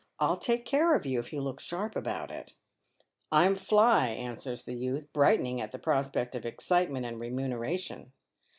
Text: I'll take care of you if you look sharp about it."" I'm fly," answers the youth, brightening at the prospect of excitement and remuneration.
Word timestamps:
I'll 0.17 0.37
take 0.37 0.65
care 0.65 0.95
of 0.95 1.05
you 1.05 1.19
if 1.19 1.31
you 1.31 1.41
look 1.41 1.59
sharp 1.59 1.95
about 1.95 2.31
it."" 2.31 2.53
I'm 3.31 3.53
fly," 3.53 4.07
answers 4.07 4.65
the 4.65 4.73
youth, 4.73 5.13
brightening 5.13 5.61
at 5.61 5.71
the 5.71 5.77
prospect 5.77 6.33
of 6.33 6.43
excitement 6.43 7.05
and 7.05 7.19
remuneration. 7.19 8.11